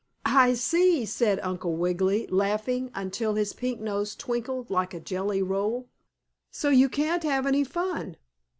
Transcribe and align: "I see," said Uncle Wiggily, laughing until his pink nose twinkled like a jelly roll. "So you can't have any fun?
"I 0.25 0.55
see," 0.55 1.05
said 1.05 1.39
Uncle 1.43 1.75
Wiggily, 1.75 2.25
laughing 2.25 2.89
until 2.95 3.35
his 3.35 3.53
pink 3.53 3.79
nose 3.79 4.15
twinkled 4.15 4.71
like 4.71 4.95
a 4.95 4.99
jelly 4.99 5.43
roll. 5.43 5.89
"So 6.49 6.69
you 6.69 6.89
can't 6.89 7.21
have 7.21 7.45
any 7.45 7.63
fun? 7.63 8.17